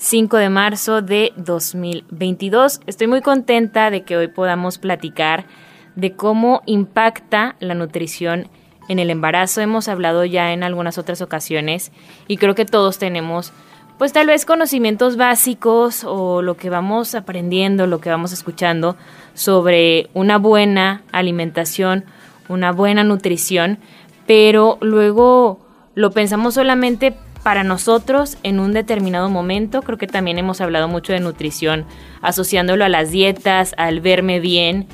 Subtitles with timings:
[0.00, 2.80] 5 de marzo de 2022.
[2.86, 5.44] Estoy muy contenta de que hoy podamos platicar
[5.94, 8.48] de cómo impacta la nutrición
[8.88, 9.60] en el embarazo.
[9.60, 11.92] Hemos hablado ya en algunas otras ocasiones
[12.28, 13.52] y creo que todos tenemos
[13.98, 18.96] pues tal vez conocimientos básicos o lo que vamos aprendiendo, lo que vamos escuchando
[19.34, 22.06] sobre una buena alimentación,
[22.48, 23.78] una buena nutrición,
[24.26, 25.60] pero luego
[25.94, 29.82] lo pensamos solamente para nosotros en un determinado momento.
[29.82, 31.86] Creo que también hemos hablado mucho de nutrición,
[32.22, 34.86] asociándolo a las dietas, al verme bien,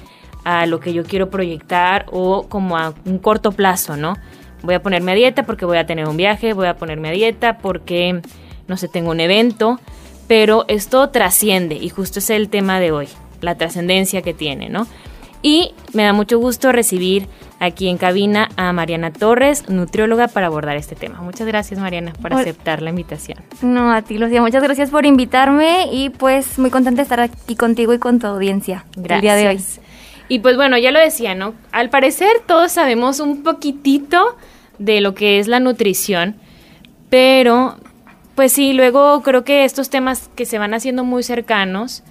[0.45, 4.17] a lo que yo quiero proyectar o como a un corto plazo, ¿no?
[4.63, 7.13] Voy a ponerme a dieta porque voy a tener un viaje, voy a ponerme a
[7.13, 8.21] dieta porque,
[8.69, 9.81] no sé, tengo un evento,
[10.29, 13.09] pero esto trasciende y justo es el tema de hoy,
[13.41, 14.87] la trascendencia que tiene, ¿no?
[15.43, 17.29] Y me da mucho gusto recibir
[17.59, 21.21] aquí en cabina a Mariana Torres, nutrióloga, para abordar este tema.
[21.21, 23.39] Muchas gracias, Mariana, por aceptar la invitación.
[23.63, 27.57] No, a ti, Lucía, muchas gracias por invitarme y pues muy contenta de estar aquí
[27.57, 29.17] contigo y con tu audiencia gracias.
[29.17, 29.65] el día de hoy.
[30.29, 31.55] Y pues bueno, ya lo decía, ¿no?
[31.73, 34.37] Al parecer todos sabemos un poquitito
[34.79, 36.37] de lo que es la nutrición,
[37.11, 37.77] pero
[38.35, 42.03] pues sí, luego creo que estos temas que se van haciendo muy cercanos,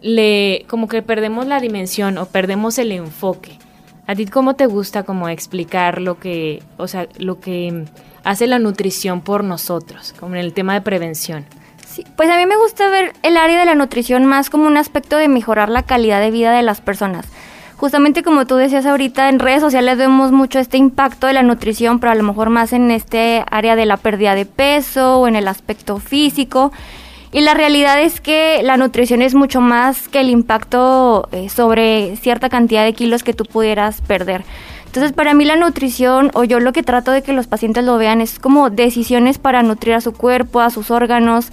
[0.00, 3.58] le como que perdemos la dimensión o perdemos el enfoque.
[4.06, 7.84] ¿A ti cómo te gusta como explicar lo que, o sea, lo que
[8.22, 11.46] hace la nutrición por nosotros, como en el tema de prevención?
[11.86, 14.76] Sí, pues a mí me gusta ver el área de la nutrición más como un
[14.76, 17.26] aspecto de mejorar la calidad de vida de las personas.
[17.76, 21.98] Justamente como tú decías ahorita, en redes sociales vemos mucho este impacto de la nutrición,
[21.98, 25.36] pero a lo mejor más en este área de la pérdida de peso o en
[25.36, 26.72] el aspecto físico.
[27.34, 32.14] Y la realidad es que la nutrición es mucho más que el impacto eh, sobre
[32.14, 34.44] cierta cantidad de kilos que tú pudieras perder.
[34.86, 37.98] Entonces, para mí la nutrición, o yo lo que trato de que los pacientes lo
[37.98, 41.48] vean, es como decisiones para nutrir a su cuerpo, a sus órganos,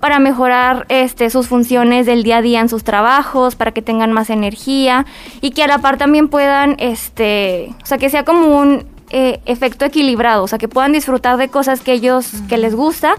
[0.00, 4.12] para mejorar este, sus funciones del día a día en sus trabajos, para que tengan
[4.12, 5.04] más energía
[5.42, 9.40] y que a la par también puedan, este, o sea, que sea como un eh,
[9.44, 13.16] efecto equilibrado, o sea, que puedan disfrutar de cosas que ellos, que les gusta,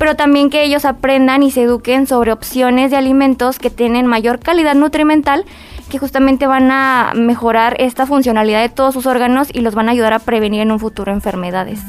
[0.00, 4.38] pero también que ellos aprendan y se eduquen sobre opciones de alimentos que tienen mayor
[4.38, 5.44] calidad nutrimental,
[5.90, 9.92] que justamente van a mejorar esta funcionalidad de todos sus órganos y los van a
[9.92, 11.80] ayudar a prevenir en un futuro enfermedades.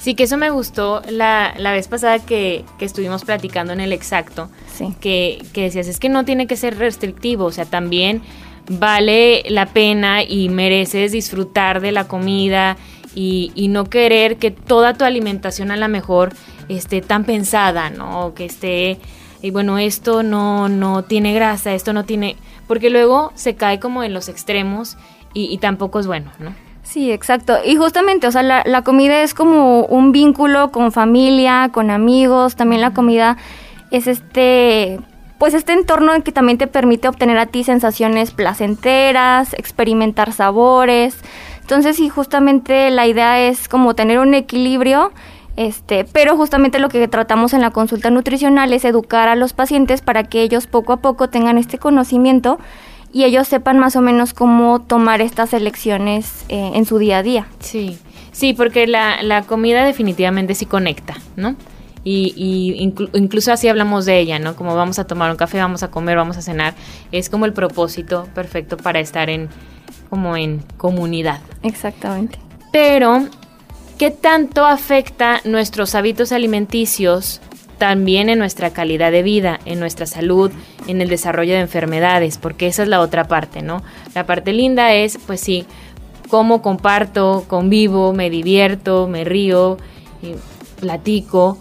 [0.00, 3.92] Sí, que eso me gustó la, la vez pasada que, que, estuvimos platicando en el
[3.92, 4.96] exacto, sí.
[5.00, 8.22] que, que decías, es que no tiene que ser restrictivo, o sea, también
[8.68, 12.76] vale la pena y mereces disfrutar de la comida
[13.14, 16.32] y, y, no querer que toda tu alimentación a la mejor
[16.68, 18.32] esté tan pensada, ¿no?
[18.34, 18.98] Que esté,
[19.42, 22.36] y bueno, esto no, no tiene grasa, esto no tiene,
[22.66, 24.96] porque luego se cae como en los extremos
[25.34, 26.54] y, tampoco es bueno, ¿no?
[26.82, 27.56] Sí, exacto.
[27.64, 32.54] Y justamente, o sea, la, la, comida es como un vínculo con familia, con amigos,
[32.54, 33.38] también la comida
[33.90, 34.98] es este,
[35.38, 41.16] pues este entorno que también te permite obtener a ti sensaciones placenteras, experimentar sabores.
[41.72, 45.10] Entonces, sí, justamente la idea es como tener un equilibrio
[45.56, 50.02] este, pero justamente lo que tratamos en la consulta nutricional es educar a los pacientes
[50.02, 52.58] para que ellos poco a poco tengan este conocimiento
[53.10, 57.22] y ellos sepan más o menos cómo tomar estas elecciones eh, en su día a
[57.22, 57.46] día.
[57.60, 57.98] Sí,
[58.32, 61.56] sí, porque la, la comida definitivamente sí conecta, ¿no?
[62.04, 64.56] Y, y inclu incluso así hablamos de ella, ¿no?
[64.56, 66.74] Como vamos a tomar un café, vamos a comer, vamos a cenar,
[67.12, 69.48] es como el propósito perfecto para estar en
[70.12, 71.40] como en comunidad.
[71.62, 72.38] Exactamente.
[72.70, 73.28] Pero
[74.02, 77.40] ¿Qué tanto afecta nuestros hábitos alimenticios
[77.78, 80.50] también en nuestra calidad de vida, en nuestra salud,
[80.88, 82.36] en el desarrollo de enfermedades?
[82.36, 83.84] Porque esa es la otra parte, ¿no?
[84.12, 85.66] La parte linda es, pues sí,
[86.28, 89.78] cómo comparto, convivo, me divierto, me río,
[90.80, 91.58] platico,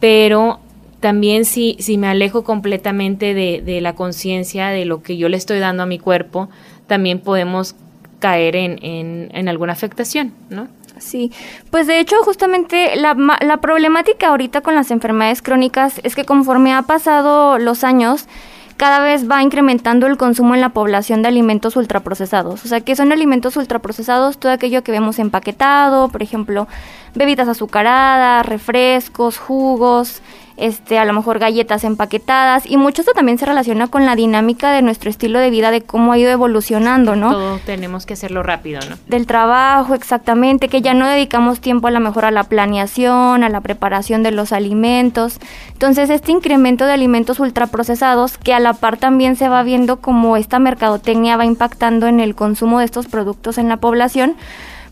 [0.00, 0.60] pero
[1.00, 5.36] también si, si me alejo completamente de, de la conciencia de lo que yo le
[5.36, 6.48] estoy dando a mi cuerpo,
[6.86, 7.74] también podemos
[8.22, 10.68] caer en, en, en alguna afectación, ¿no?
[10.98, 11.32] Sí,
[11.72, 16.72] pues de hecho justamente la, la, problemática ahorita con las enfermedades crónicas es que conforme
[16.72, 18.28] ha pasado los años,
[18.76, 22.64] cada vez va incrementando el consumo en la población de alimentos ultraprocesados.
[22.64, 24.38] O sea, que son alimentos ultraprocesados?
[24.38, 26.68] Todo aquello que vemos empaquetado, por ejemplo,
[27.14, 30.22] bebidas azucaradas, refrescos, jugos,
[30.56, 34.72] este, a lo mejor galletas empaquetadas y mucho esto también se relaciona con la dinámica
[34.72, 37.30] de nuestro estilo de vida, de cómo ha ido evolucionando, ¿no?
[37.30, 38.96] Todo tenemos que hacerlo rápido, ¿no?
[39.06, 43.48] Del trabajo, exactamente, que ya no dedicamos tiempo a lo mejor a la planeación, a
[43.48, 45.38] la preparación de los alimentos.
[45.72, 50.36] Entonces, este incremento de alimentos ultraprocesados, que a la par también se va viendo como
[50.36, 54.36] esta mercadotecnia va impactando en el consumo de estos productos en la población,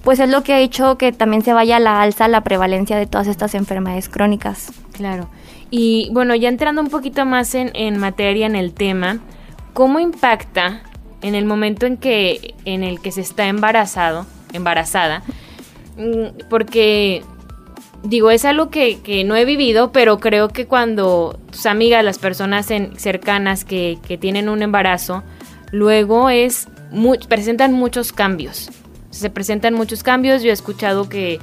[0.03, 2.97] pues es lo que ha hecho que también se vaya a la alza la prevalencia
[2.97, 4.73] de todas estas enfermedades crónicas.
[4.93, 5.29] Claro.
[5.71, 9.21] Y bueno, ya entrando un poquito más en, en materia, en el tema,
[9.73, 10.83] ¿cómo impacta
[11.23, 15.23] en el momento en que en el que se está embarazado, embarazada?
[15.97, 17.23] Mm, porque
[18.03, 22.19] digo, es algo que, que, no he vivido, pero creo que cuando tus amigas, las
[22.19, 25.23] personas cercanas que, que, tienen un embarazo,
[25.71, 26.69] luego es
[27.29, 28.71] presentan muchos cambios
[29.11, 30.43] se presentan muchos cambios.
[30.43, 31.39] Yo he escuchado que,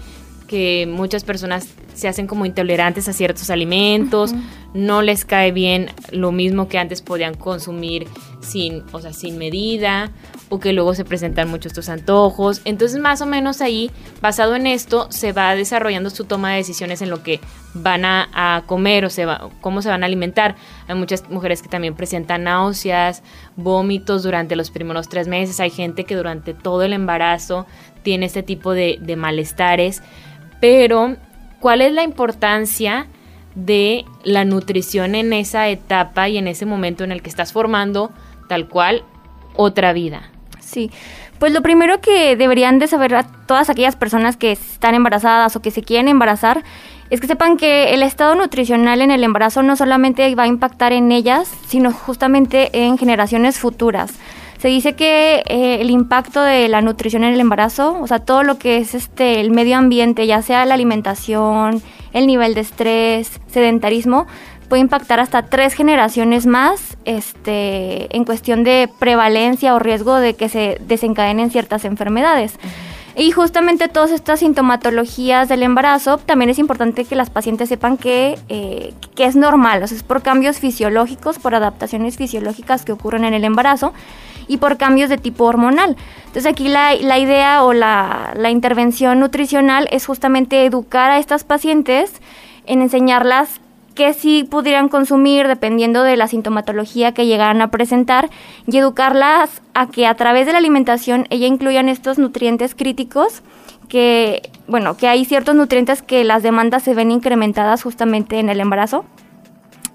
[0.47, 4.33] que muchas personas se hacen como intolerantes a ciertos alimentos,
[4.73, 8.07] no les cae bien lo mismo que antes podían consumir
[8.39, 10.11] sin, o sea, sin medida,
[10.49, 12.61] o que luego se presentan muchos estos antojos.
[12.65, 13.89] Entonces, más o menos ahí,
[14.21, 17.39] basado en esto, se va desarrollando su toma de decisiones en lo que
[17.73, 20.55] van a, comer o se va, cómo se van a alimentar.
[20.87, 23.23] Hay muchas mujeres que también presentan náuseas,
[23.55, 25.59] vómitos durante los primeros tres meses.
[25.59, 27.65] Hay gente que durante todo el embarazo
[28.03, 30.03] tiene este tipo de, de malestares.
[30.61, 31.17] Pero
[31.59, 33.07] ¿Cuál es la importancia
[33.55, 38.11] de la nutrición en esa etapa y en ese momento en el que estás formando
[38.47, 39.03] tal cual
[39.55, 40.29] otra vida?
[40.59, 40.91] Sí,
[41.39, 45.61] pues lo primero que deberían de saber a todas aquellas personas que están embarazadas o
[45.61, 46.63] que se quieren embarazar
[47.09, 50.93] es que sepan que el estado nutricional en el embarazo no solamente va a impactar
[50.93, 54.13] en ellas, sino justamente en generaciones futuras.
[54.59, 58.41] Se dice que eh, el impacto de la nutrición en el embarazo, o sea, todo
[58.43, 63.39] lo que es este el medio ambiente, ya sea la alimentación, el nivel de estrés,
[63.47, 64.25] sedentarismo,
[64.67, 70.49] puede impactar hasta tres generaciones más este, en cuestión de prevalencia o riesgo de que
[70.49, 72.57] se desencadenen ciertas enfermedades.
[73.15, 78.37] Y justamente todas estas sintomatologías del embarazo, también es importante que las pacientes sepan que,
[78.47, 83.23] eh, que es normal, o sea, es por cambios fisiológicos, por adaptaciones fisiológicas que ocurren
[83.23, 83.93] en el embarazo
[84.47, 85.95] y por cambios de tipo hormonal.
[86.27, 91.43] Entonces aquí la, la idea o la, la intervención nutricional es justamente educar a estas
[91.43, 92.21] pacientes
[92.65, 93.61] en enseñarlas
[93.97, 98.29] que sí pudieran consumir dependiendo de la sintomatología que llegaran a presentar
[98.67, 103.41] y educarlas a que a través de la alimentación ella incluyan estos nutrientes críticos
[103.89, 108.59] que, bueno, que hay ciertos nutrientes que las demandas se ven incrementadas justamente en el
[108.59, 109.03] embarazo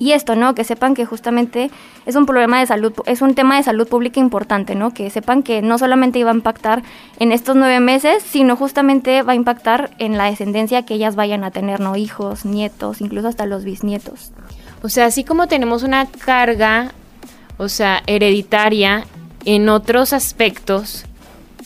[0.03, 0.57] y esto, ¿no?
[0.57, 1.71] Que sepan que justamente
[2.07, 4.93] es un problema de salud, es un tema de salud pública importante, ¿no?
[4.93, 6.83] Que sepan que no solamente iba a impactar
[7.21, 11.45] en estos nueve meses, sino justamente va a impactar en la descendencia que ellas vayan
[11.45, 11.95] a tener, ¿no?
[11.95, 14.33] Hijos, nietos, incluso hasta los bisnietos.
[14.83, 16.91] O sea, así como tenemos una carga,
[17.57, 19.05] o sea, hereditaria
[19.45, 21.05] en otros aspectos,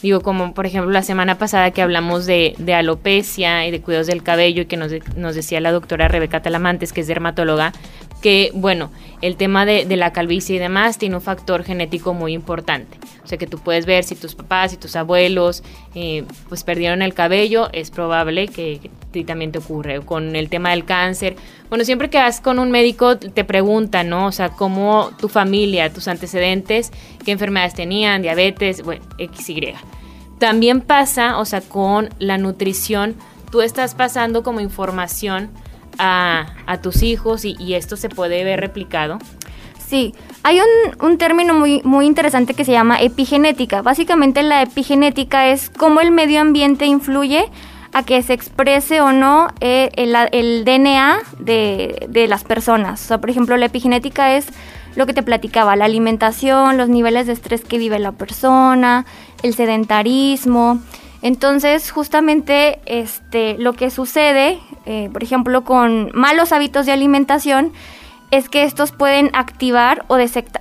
[0.02, 4.22] digo, como por ejemplo la semana pasada que hablamos de, alopecia y de cuidados del
[4.22, 7.72] cabello y que nos, nos decía la doctora Rebeca Talamantes, que es dermatóloga,
[8.20, 8.90] que, bueno,
[9.22, 12.98] el tema de, la calvicie y demás tiene un factor genético muy importante.
[13.24, 15.62] O sea que tú puedes ver si tus papás y tus abuelos
[15.94, 20.00] eh, pues perdieron el cabello, es probable que, ti también te ocurre.
[20.00, 21.36] Con el tema del cáncer,
[21.68, 24.26] bueno, siempre que vas con un médico te preguntan, ¿no?
[24.26, 26.92] O sea, cómo tu familia, tus antecedentes,
[27.24, 29.74] qué enfermedades tenían, diabetes, bueno, XY.
[30.38, 33.16] También pasa, o sea, con la nutrición,
[33.50, 35.50] tú estás pasando como información
[35.98, 36.46] a,
[36.82, 39.18] tus hijos y, esto se puede ver replicado?
[39.78, 43.82] Sí, hay un, un, término muy, muy interesante que se llama epigenética.
[43.82, 47.48] Básicamente la epigenética es cómo el medio ambiente influye
[47.92, 53.10] a que se exprese o no eh, el, DNA de, de, las personas.
[53.10, 54.48] O por ejemplo, la epigenética es
[54.96, 59.06] lo que te platicaba, la alimentación, los niveles de estrés que vive la persona,
[59.42, 60.80] el sedentarismo.
[61.22, 67.72] Entonces, justamente este, lo que sucede, eh, por ejemplo, con malos hábitos de alimentación,
[68.30, 70.16] es que estos pueden activar o,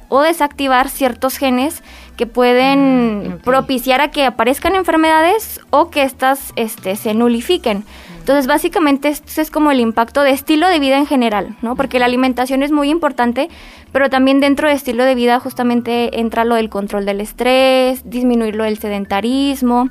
[0.10, 1.84] o desactivar ciertos genes
[2.16, 7.84] que pueden mm, propiciar a que aparezcan enfermedades o que éstas este, se nulifiquen.
[8.20, 11.76] Entonces, básicamente, esto es como el impacto de estilo de vida en general, ¿no?
[11.76, 13.50] Porque la alimentación es muy importante,
[13.92, 18.56] pero también dentro de estilo de vida justamente entra lo del control del estrés, disminuir
[18.56, 19.90] lo del sedentarismo,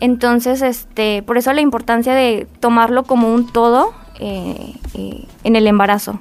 [0.00, 5.66] entonces, este, por eso la importancia de tomarlo como un todo eh, eh, en el
[5.66, 6.18] embarazo.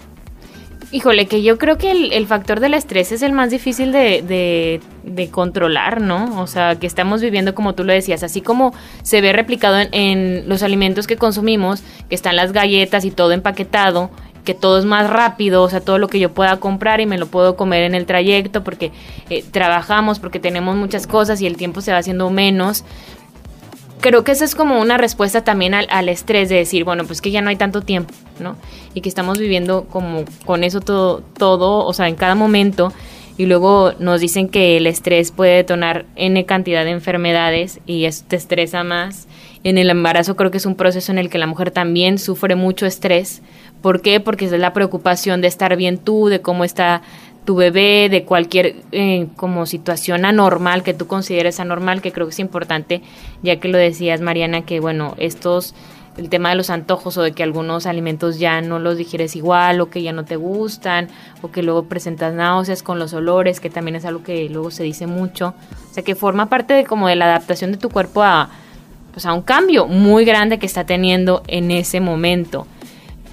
[0.92, 5.30] Híjole, que yo creo que el, factor del estrés es el más difícil de, de,
[5.30, 6.40] controlar, ¿no?
[6.42, 9.90] O sea, que estamos viviendo como tú lo decías, así como se ve replicado en,
[9.94, 14.10] en los alimentos que consumimos, que están las galletas y todo empaquetado,
[14.46, 17.18] que todo es más rápido, o sea, todo lo que yo pueda comprar y me
[17.18, 18.92] lo puedo comer en el trayecto porque
[19.30, 22.86] eh, trabajamos, porque tenemos muchas cosas y el tiempo se va haciendo menos.
[24.02, 27.22] Creo que esa es como una respuesta también al, al, estrés de decir, bueno, pues
[27.22, 28.56] que ya no hay tanto tiempo, ¿no?
[28.94, 32.94] Y que estamos viviendo como con eso todo, todo, o sea, en cada momento.
[33.38, 38.24] Y luego nos dicen que el estrés puede detonar N cantidad de enfermedades y eso
[38.28, 39.28] te estresa más.
[39.64, 42.56] En el embarazo creo que es un proceso en el que la mujer también sufre
[42.56, 43.42] mucho estrés
[43.86, 44.20] ¿Por qué?
[44.20, 47.04] Porque es la preocupación de estar bien tú, de cómo está
[47.46, 52.32] tu bebé, de cualquier eh, como situación anormal que tú consideres anormal, que creo que
[52.32, 53.02] es importante,
[53.44, 55.76] ya que lo decías Mariana, que bueno, estos,
[56.18, 59.80] el tema de los antojos o de que algunos alimentos ya no los digieres igual
[59.80, 61.08] o que ya no te gustan
[61.42, 64.84] o que luego presentas náuseas con los olores, que también es algo que luego se
[64.84, 65.54] dice mucho,
[65.90, 68.50] o sea que forma parte de como de la adaptación de tu cuerpo a,
[69.14, 72.66] pues a un cambio muy grande que está teniendo en ese momento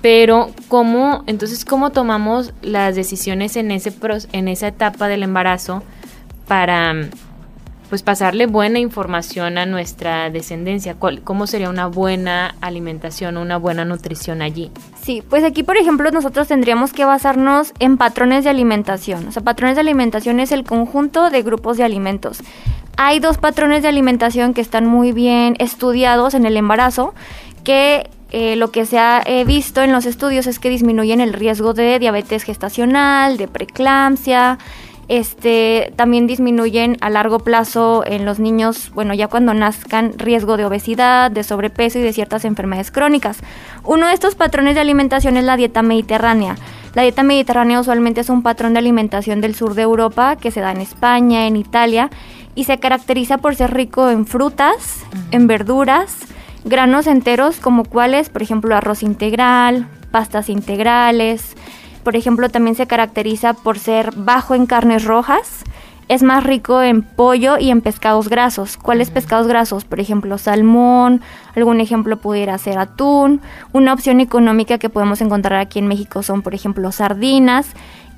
[0.03, 3.95] pero cómo, entonces, cómo tomamos las decisiones en, ese
[4.33, 5.83] en esa etapa del embarazo
[6.47, 6.95] para
[7.89, 14.41] pues pasarle buena información a nuestra descendencia, cómo sería una buena alimentación, una buena nutrición
[14.41, 14.71] allí.
[15.03, 19.29] Sí, pues aquí por ejemplo nosotros tendríamos que basarnos en patrones de alimentación.
[19.29, 22.43] O sea, patrones de alimentación es el conjunto de grupos de alimentos.
[22.97, 27.13] Hay dos patrones de alimentación que están muy bien estudiados en el embarazo,
[27.63, 31.35] que eh, lo que se ha eh, visto en los estudios es que disminuyen el
[31.35, 34.59] riesgo de diabetes gestacional, de preeclampsia,
[35.09, 40.65] este, también disminuyen a largo plazo en los niños, bueno, ya cuando nazcan, riesgo de
[40.65, 43.37] obesidad, de sobrepeso y de ciertas enfermedades crónicas.
[43.85, 46.57] Uno de estos patrones de alimentación es la dieta mediterránea.
[46.95, 50.61] La dieta mediterránea usualmente es un patrón de alimentación del sur de Europa que se
[50.61, 52.09] da en España, en Italia,
[52.55, 56.17] y se caracteriza por ser rico en frutas, en verduras,
[56.65, 61.57] Granos enteros como cuáles, por ejemplo, arroz integral, pastas integrales.
[62.05, 65.65] Por ejemplo, también se caracteriza por ser bajo en carnes rojas.
[66.09, 68.77] Es más rico en pollo y en pescados grasos.
[68.77, 69.85] ¿Cuáles pescados grasos?
[69.85, 71.21] Por ejemplo, salmón,
[71.57, 73.41] algún ejemplo pudiera ser atún.
[73.73, 77.69] Una opción económica que podemos encontrar aquí en México son, por ejemplo, sardinas.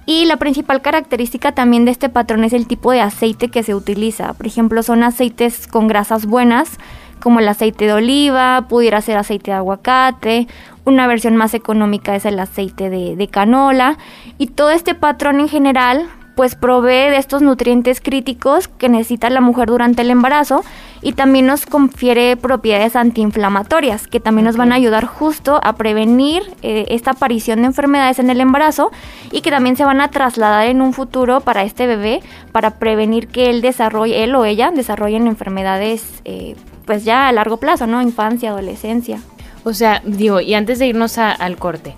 [0.07, 3.75] Y la principal característica también de este patrón es el tipo de aceite que se
[3.75, 4.35] utiliza.
[4.35, 6.73] Por ejemplo, son aceites con grasas buenas,
[7.15, 10.47] como el aceite de oliva, pudiera ser aceite de aguacate,
[10.85, 13.97] una versión más económica es el aceite de, canola.
[14.39, 19.41] Y todo este patrón en general pues provee de estos nutrientes críticos que necesita la
[19.41, 20.65] mujer durante el embarazo
[21.01, 26.43] y también nos confiere propiedades antiinflamatorias que también nos van a ayudar justo a prevenir
[26.63, 28.91] eh, esta aparición de enfermedades en el embarazo
[29.31, 33.29] y que también se van a trasladar en un futuro para este bebé para prevenir
[33.29, 38.03] que él desarrolle, él o ella desarrollen enfermedades eh, pues ya a largo plazo, ¿no?
[38.03, 39.21] Infancia, adolescencia.
[39.65, 41.95] O sea, digo, y antes de irnos al corte,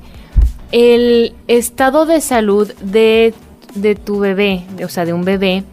[0.73, 3.35] el estado de salud de,
[3.75, 5.65] de tu bebé, o sea, de un bebé,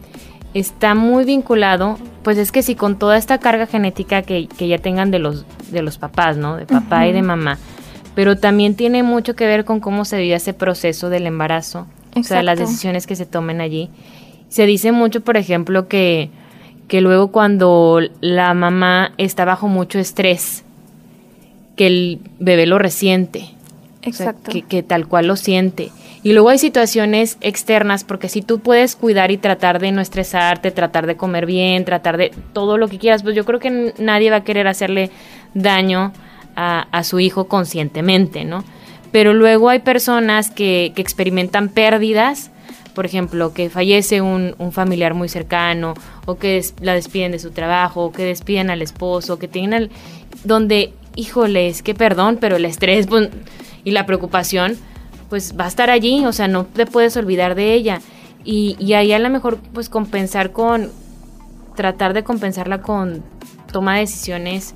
[0.53, 4.77] está muy vinculado, pues es que si con toda esta carga genética que, que ya
[4.77, 6.58] tengan de los, de los papás, ¿no?
[6.58, 7.58] De papá y de mamá,
[8.15, 12.24] pero también tiene mucho que ver con cómo se vive ese proceso del embarazo, o
[12.24, 13.89] sea, las decisiones que se tomen allí.
[14.50, 16.29] Se dice mucho, por ejemplo, que
[16.88, 20.63] que luego cuando la mamá está bajo mucho estrés,
[21.75, 23.50] que el bebé lo resiente.
[24.06, 24.52] Exacto.
[24.68, 25.92] que, tal cual lo siente.
[26.24, 30.72] Y luego hay situaciones externas, porque si tú puedes cuidar y tratar de no estresarte,
[30.72, 34.30] tratar de comer bien, tratar de todo lo que quieras, pues yo creo que nadie
[34.30, 35.10] va a querer hacerle
[35.54, 36.12] daño
[36.56, 38.63] a, a su hijo conscientemente, ¿no?
[39.12, 42.52] Pero luego hay personas que, que experimentan pérdidas
[42.93, 45.93] por ejemplo, que fallece un, familiar muy cercano,
[46.25, 49.91] o que la despiden de su trabajo, o que despiden al esposo, que tienen al,
[50.43, 53.29] donde, híjoles, que perdón, pero el estrés pues,
[53.83, 54.77] y la preocupación,
[55.29, 58.01] pues va a estar allí, o sea, no te puedes olvidar de ella.
[58.43, 60.91] Y, y ahí a lo mejor, pues compensar con,
[61.75, 63.23] tratar de compensarla con
[63.71, 64.75] toma de decisiones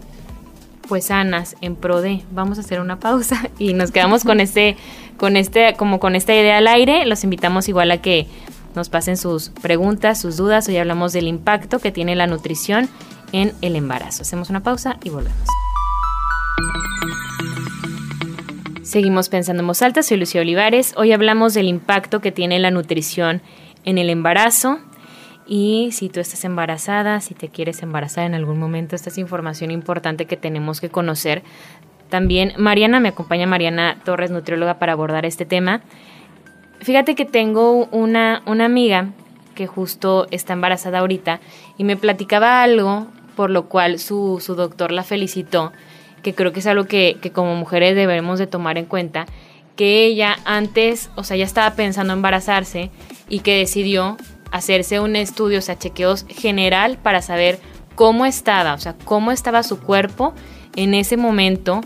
[0.87, 4.77] pues sanas en pro de vamos a hacer una pausa y nos quedamos con este
[5.17, 7.05] con este como con esta idea al aire.
[7.05, 8.27] Los invitamos igual a que
[8.75, 10.67] nos pasen sus preguntas sus dudas.
[10.67, 12.89] Hoy hablamos del impacto que tiene la nutrición
[13.31, 14.21] en el embarazo.
[14.21, 15.47] Hacemos una pausa y volvemos.
[18.83, 20.93] Seguimos pensando en voz alta, soy Lucía Olivares.
[20.95, 23.41] Hoy hablamos del impacto que tiene la nutrición
[23.83, 24.79] en el embarazo.
[25.47, 29.71] Y si tú estás embarazada, si te quieres embarazar en algún momento, esta es información
[29.71, 31.41] importante que tenemos que conocer.
[32.09, 35.81] También Mariana, me acompaña Mariana Torres, nutrióloga, para abordar este tema.
[36.79, 39.11] Fíjate que tengo una, una amiga
[39.55, 41.39] que justo está embarazada ahorita
[41.77, 45.71] y me platicaba algo por lo cual su, doctor la felicitó,
[46.23, 49.27] que creo que es algo que, que como mujeres debemos de tomar en cuenta,
[49.75, 52.89] que ella antes, o sea, ya estaba pensando embarazarse
[53.29, 54.17] y que decidió
[54.51, 57.59] hacerse un estudio, o sea, chequeos general para saber
[57.95, 60.33] cómo estaba, o sea, cómo estaba su cuerpo
[60.75, 61.81] en ese momento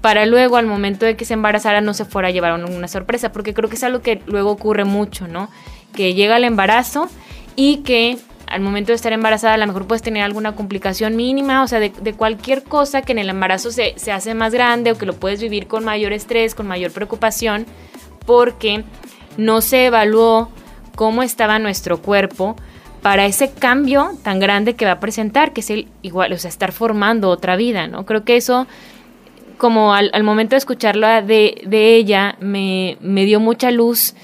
[0.00, 3.32] para luego al momento de que se embarazara no se fuera a llevar una sorpresa,
[3.32, 5.48] porque creo que es algo que luego ocurre mucho, ¿no?
[5.94, 7.08] Que llega el embarazo
[7.56, 11.62] y que al momento de estar embarazada a lo mejor puedes tener alguna complicación mínima,
[11.62, 14.98] o sea, de, cualquier cosa que en el embarazo se, se hace más grande o
[14.98, 17.64] que lo puedes vivir con mayor estrés, con mayor preocupación,
[18.26, 18.84] porque
[19.38, 20.50] no se evaluó
[20.94, 22.56] cómo estaba nuestro cuerpo
[23.02, 26.48] para ese cambio tan grande que va a presentar, que es el igual, o sea,
[26.48, 28.06] estar formando otra vida, ¿no?
[28.06, 28.66] Creo que eso
[29.58, 34.14] como al, momento de escucharla de, ella, me, dio mucha luz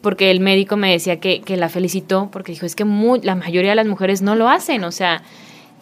[0.00, 2.84] porque el médico me decía que la felicitó, porque dijo, es que
[3.22, 5.22] la mayoría de las mujeres no lo hacen, o sea,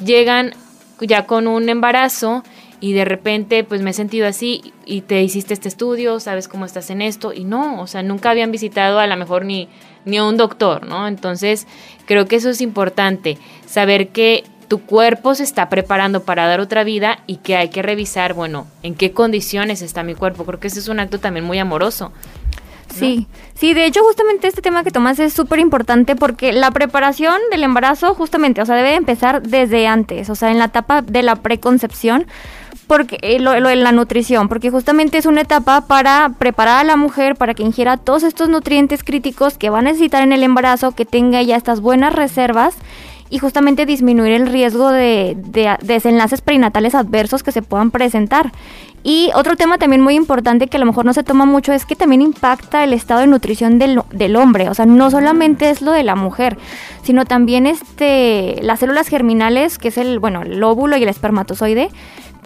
[0.05, 0.55] llegan
[1.01, 2.43] ya con un embarazo
[2.81, 6.65] y de repente pues me he sentido así y te hiciste este estudio, sabes cómo
[6.65, 9.69] estás en esto y no, o sea, nunca habían visitado a lo mejor ni,
[10.09, 11.07] ni a un doctor, ¿no?
[11.07, 11.67] Entonces
[12.07, 16.85] creo que eso es importante, saber que tu cuerpo se está preparando para dar otra
[16.85, 20.45] vida y que hay que revisar, bueno, en qué condiciones está mi cuerpo.
[20.45, 22.13] Creo que ese es un acto también muy amoroso.
[22.95, 27.39] Sí, sí, de hecho justamente este tema que tomas es súper importante porque la preparación
[27.51, 31.23] del embarazo justamente, o sea, debe empezar desde antes, o sea, en la etapa de
[31.23, 32.27] la preconcepción,
[32.89, 36.97] porque eh, lo, lo, la nutrición, porque justamente es una etapa para preparar a la
[36.97, 40.93] mujer para que ingiera todos estos nutrientes críticos que va a necesitar en el embarazo,
[40.93, 42.75] que tenga ya estas buenas reservas
[43.31, 45.37] y justamente disminuir el riesgo de,
[45.83, 48.53] desenlaces perinatales adversos que se puedan presentar.
[49.05, 51.85] Y otro tema también muy importante que a lo mejor no se toma mucho es
[51.85, 54.69] que también impacta el estado de nutrición del, del hombre.
[54.71, 56.59] O sea, no solamente es lo de la mujer,
[57.03, 61.91] sino también este, las células germinales, que es el, bueno, el óvulo y el espermatozoide,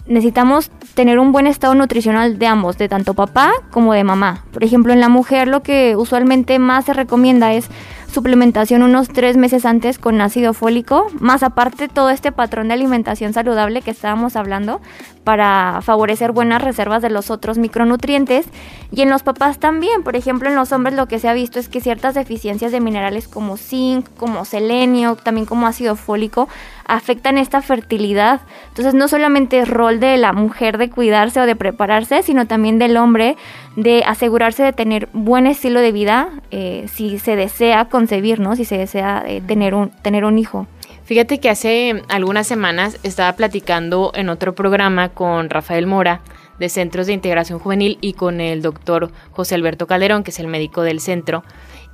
[0.05, 4.43] necesitamos tener un buen estado nutricional de ambos, de tanto papá como de mamá.
[4.51, 7.69] Por ejemplo, en la mujer lo que usualmente más se recomienda es
[8.13, 13.33] suplementación unos tres meses antes con ácido fólico, más aparte todo este patrón de alimentación
[13.33, 14.81] saludable que estábamos hablando
[15.23, 18.45] para favorecer buenas reservas de los otros micronutrientes.
[18.91, 21.59] Y en los papás también, por ejemplo, en los hombres lo que se ha visto
[21.59, 26.47] es que ciertas deficiencias de minerales como zinc, como selenio, también como ácido fólico,
[26.85, 28.41] afectan esta fertilidad.
[28.69, 32.77] Entonces no solamente es rol de la mujer de cuidarse o de prepararse, sino también
[32.77, 33.37] del hombre
[33.75, 38.55] de asegurarse de tener buen estilo de vida eh, si se desea concebir, ¿no?
[38.55, 40.67] Si se desea eh, tener, un, tener un hijo.
[41.05, 46.21] Fíjate que hace algunas semanas estaba platicando en otro programa con Rafael Mora
[46.59, 50.47] de Centros de Integración Juvenil y con el doctor José Alberto Calderón, que es el
[50.47, 51.43] médico del centro,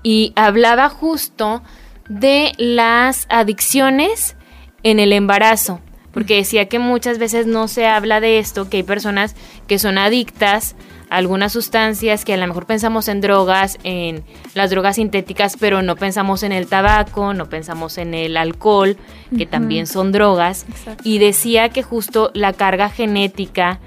[0.03, 1.63] y hablaba justo
[2.07, 4.35] de las adicciones
[4.83, 5.79] en el embarazo,
[6.11, 9.35] porque decía que muchas veces no se habla de esto, que hay personas
[9.67, 10.75] que son adictas
[11.09, 15.95] algunas sustancias que a lo mejor pensamos en drogas, en las drogas sintéticas, pero no
[15.95, 18.95] pensamos en el tabaco, no pensamos en el alcohol,
[19.35, 20.65] que también son drogas.
[21.03, 23.79] Y decía que justo la carga genética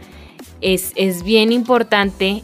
[0.61, 2.43] es, es bien importante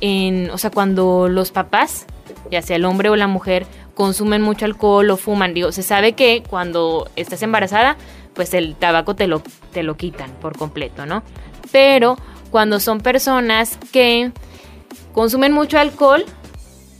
[0.00, 2.06] en, o sea, cuando los papás,
[2.50, 5.54] ya sea el hombre o la mujer, consumen mucho alcohol o fuman.
[5.54, 7.96] Digo, se sabe que cuando estás embarazada,
[8.34, 11.22] pues el tabaco te lo, te lo quitan por completo, ¿no?
[11.72, 12.16] Pero
[12.50, 14.32] cuando son personas que
[15.12, 16.24] consumen mucho alcohol,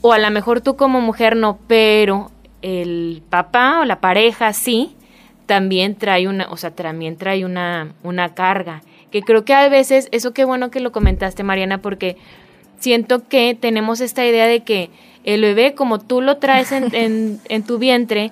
[0.00, 2.30] o a lo mejor tú como mujer no, pero
[2.62, 4.96] el papá o la pareja sí,
[5.46, 8.82] también trae una, o sea, también trae una, una carga.
[9.10, 12.16] Que creo que a veces, eso qué bueno que lo comentaste, Mariana, porque
[12.78, 14.90] siento que tenemos esta idea de que
[15.24, 18.30] el bebé, como tú lo traes en, en, tu vientre,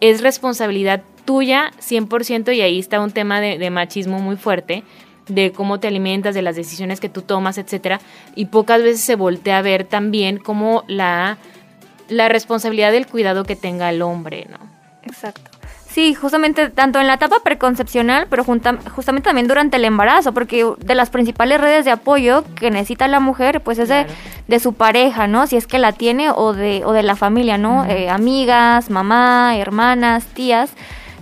[0.00, 4.82] es responsabilidad tuya 100% y ahí está un tema de, de machismo muy fuerte,
[5.28, 8.00] de cómo te alimentas, de las decisiones que tú tomas, etcétera,
[8.34, 11.38] y pocas veces se voltea a ver también como la,
[12.08, 14.58] la responsabilidad del cuidado que tenga el hombre, ¿no?
[15.02, 15.56] Exacto.
[15.96, 20.94] Sí, justamente tanto en la etapa preconcepcional, pero justamente también durante el embarazo, porque de
[20.94, 25.46] las principales redes de apoyo que necesita la mujer, pues es de, su pareja, ¿no?
[25.46, 27.86] Si es que la tiene, o de, o de la familia, ¿no?
[27.86, 30.68] Eh, amigas, mamá, hermanas, tías.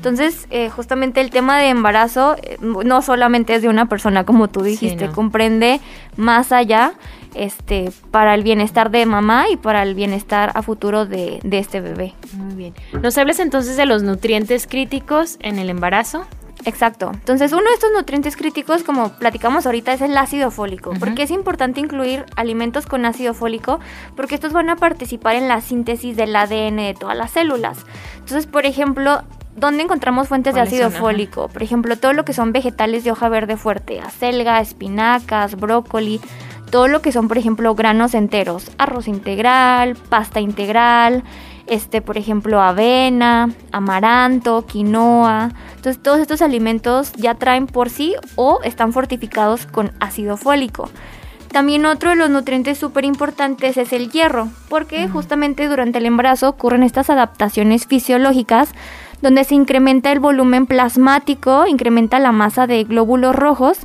[0.05, 4.49] Entonces, eh, justamente el tema de embarazo eh, no solamente es de una persona, como
[4.49, 5.81] tú dijiste, comprende
[6.19, 6.93] más allá
[7.35, 11.81] este, para el bienestar de mamá y para el bienestar a futuro de, de este
[11.81, 12.13] bebé.
[12.35, 12.75] Muy bien.
[13.01, 16.27] ¿Nos hables entonces de los nutrientes críticos en el embarazo?
[16.67, 17.11] Exacto.
[17.15, 20.93] Entonces, uno de estos nutrientes críticos, como platicamos ahorita, es el ácido fólico.
[21.01, 23.81] Porque es importante incluir alimentos con ácido fólico?
[24.17, 27.79] Porque estos van a participar en la síntesis del ADN de todas las células.
[28.19, 29.23] Entonces, por ejemplo,
[29.57, 31.49] ¿Dónde encontramos fuentes de ácido fólico?
[31.49, 36.21] Por ejemplo, todo lo que son vegetales de hoja verde fuerte, acelga, espinacas, brócoli,
[36.71, 41.23] todo lo que son, por ejemplo, granos enteros, arroz integral, pasta integral,
[41.69, 45.53] este, por ejemplo, avena, amaranto, quinoa.
[45.77, 50.91] Entonces, todos estos alimentos ya traen por sí o están fortificados con ácido fólico.
[51.53, 56.49] También otro de los nutrientes súper importantes es el hierro, porque justamente durante el embarazo
[56.49, 58.71] ocurren estas adaptaciones fisiológicas
[59.25, 63.79] donde se incrementa el volumen plasmático, incrementa la masa de glóbulos rojos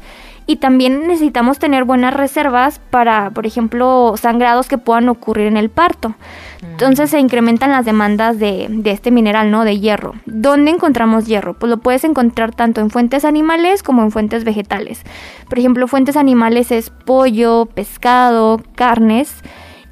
[0.45, 5.69] y también necesitamos tener buenas reservas para, por ejemplo, sangrados que puedan ocurrir en el
[5.69, 6.15] parto.
[6.61, 9.63] Entonces se incrementan las demandas de, de, este mineral, ¿no?
[9.63, 10.15] De hierro.
[10.25, 11.53] ¿Dónde encontramos hierro?
[11.53, 15.03] Pues lo puedes encontrar tanto en fuentes animales como en fuentes vegetales.
[15.47, 19.35] Por ejemplo, fuentes animales es pollo, pescado, carnes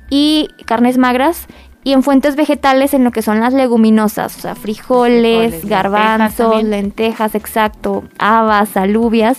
[0.10, 1.48] y carnes magras.
[1.88, 6.62] Y en fuentes vegetales en lo que son las leguminosas, o sea, frijoles, frijoles garbanzos,
[6.62, 9.38] lentejas, lentejas, exacto, habas, alubias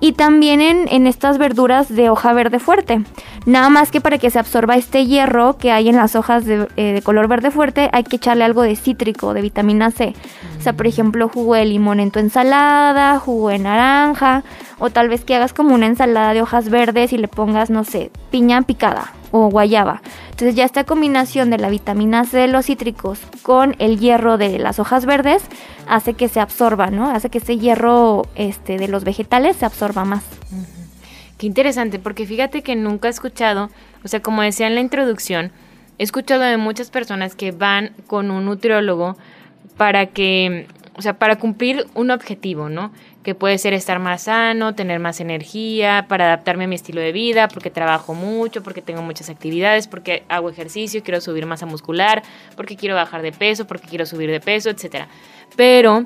[0.00, 3.02] y también en, estas verduras de hoja verde fuerte.
[3.44, 6.68] Nada más que para que se absorba este hierro que hay en las hojas de,
[6.76, 10.14] eh, color verde fuerte, hay que echarle algo de cítrico, de vitamina C.
[10.58, 14.42] O sea, por ejemplo, jugo de limón en tu ensalada, jugo de naranja,
[14.80, 17.84] o tal vez que hagas como una ensalada de hojas verdes y le pongas, no
[17.84, 20.02] sé, piña picada o guayaba.
[20.30, 24.58] Entonces ya esta combinación de la vitamina C de los cítricos con el hierro de
[24.58, 25.42] las hojas verdes
[25.86, 27.10] hace que se absorba, ¿no?
[27.10, 30.24] Hace que ese hierro este, de los vegetales se absorba más.
[31.38, 33.70] Qué interesante, porque fíjate que nunca he escuchado,
[34.04, 35.52] o sea, como decía en la introducción,
[35.98, 39.16] he escuchado de muchas personas que van con un nutriólogo
[39.76, 40.66] para que,
[41.00, 42.92] o sea, para cumplir un objetivo, ¿no?
[43.22, 47.10] que puede ser estar más sano, tener más energía, para adaptarme a mi estilo de
[47.10, 52.22] vida, porque trabajo mucho, porque tengo muchas actividades, porque hago ejercicio, quiero subir masa muscular,
[52.54, 55.06] porque quiero bajar de peso, porque quiero subir de peso, etc.
[55.56, 56.04] Pero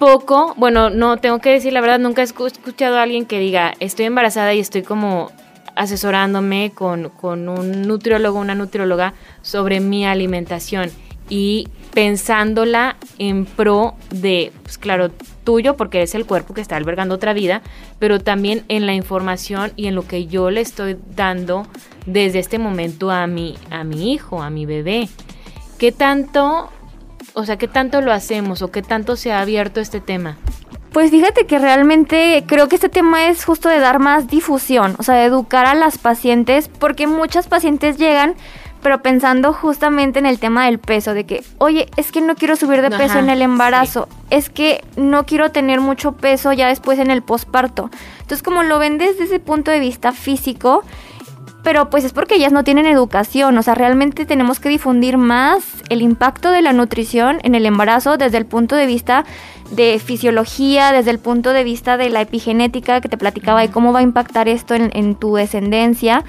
[0.00, 3.74] poco, bueno, no tengo que decir la verdad, nunca he escuchado a alguien que diga,
[3.78, 5.30] estoy embarazada y estoy como
[5.76, 10.90] asesorándome con, con un nutriólogo, una nutrióloga sobre mi alimentación
[11.28, 15.10] y pensándola en pro de, pues claro,
[15.44, 17.62] tuyo, porque es el cuerpo que está albergando otra vida,
[17.98, 21.66] pero también en la información y en lo que yo le estoy dando
[22.06, 25.08] desde este momento a mi, a mi hijo, a mi bebé.
[25.78, 26.70] ¿Qué tanto,
[27.34, 30.36] o sea, qué tanto lo hacemos o qué tanto se ha abierto este tema?
[30.92, 35.02] Pues fíjate que realmente creo que este tema es justo de dar más difusión, o
[35.02, 38.34] sea, de educar a las pacientes, porque muchas pacientes llegan
[38.82, 42.56] pero pensando justamente en el tema del peso, de que, oye, es que no quiero
[42.56, 46.98] subir de peso en el embarazo, es que no quiero tener mucho peso ya después
[46.98, 47.90] en el posparto.
[48.20, 50.84] Entonces, como lo ven desde ese punto de vista físico,
[51.62, 55.64] pero pues es porque ellas no tienen educación, o sea, realmente tenemos que difundir más
[55.88, 59.24] el impacto de la nutrición en el embarazo desde el punto de vista
[59.72, 63.92] de fisiología, desde el punto de vista de la epigenética que te platicaba y cómo
[63.92, 66.24] va a impactar esto en, en tu descendencia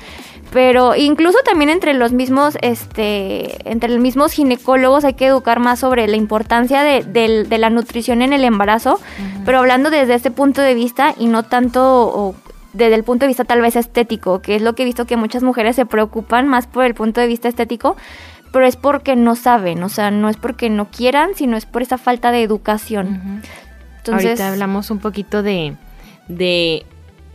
[0.52, 5.80] pero incluso también entre los mismos, este, entre los mismos ginecólogos hay que educar más
[5.80, 9.00] sobre la importancia de, la nutrición en el embarazo,
[9.46, 12.36] pero hablando desde este punto de vista y no tanto
[12.74, 15.18] desde el punto de vista tal vez estético, que es lo que he visto que
[15.18, 17.96] muchas mujeres se preocupan más por el punto de vista estético,
[18.52, 21.84] pero es porque no saben, o sea, no es porque no quieran, sino es por
[21.84, 23.44] esa falta de educación.
[23.98, 25.76] Entonces, Ahorita hablamos un poquito de,
[26.28, 26.86] de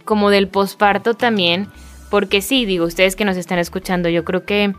[0.05, 1.69] como del posparto también
[2.15, 4.73] porque sí, digo, ustedes que nos están escuchando, yo creo que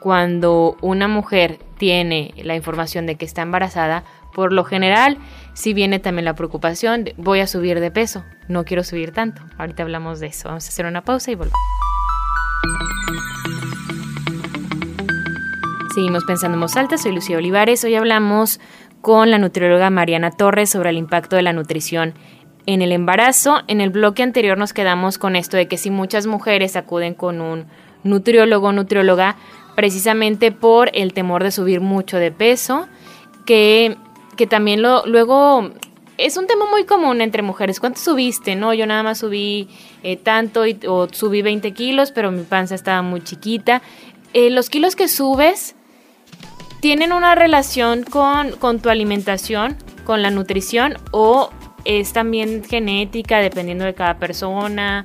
[0.00, 4.02] cuando una mujer tiene la información de que está embarazada,
[4.34, 5.16] por lo general,
[5.52, 9.42] sí viene también la preocupación de voy a subir de peso, no quiero subir tanto.
[9.58, 10.48] Ahorita hablamos de eso.
[10.48, 11.60] Vamos a hacer una pausa y volvemos.
[15.94, 17.84] Seguimos pensando en voz soy Lucía Olivares.
[17.84, 18.58] Hoy hablamos
[19.02, 22.14] con la nutrióloga Mariana Torres sobre el impacto de la nutrición
[22.66, 23.60] en el embarazo.
[23.68, 27.40] En el bloque anterior nos quedamos con esto de que si muchas mujeres acuden con
[27.40, 27.66] un
[28.04, 29.36] nutriólogo o nutrióloga
[29.74, 32.88] precisamente por el temor de subir mucho de peso,
[33.46, 33.96] que,
[34.36, 35.70] que también lo, luego
[36.18, 37.80] es un tema muy común entre mujeres.
[37.80, 38.54] ¿Cuánto subiste?
[38.54, 39.68] No, yo nada más subí
[40.02, 43.82] eh, tanto y, o subí 20 kilos, pero mi panza estaba muy chiquita.
[44.34, 45.74] Eh, los kilos que subes
[46.80, 51.50] tienen una relación con, con tu alimentación, con la nutrición o
[51.84, 55.04] es también genética, dependiendo de cada persona.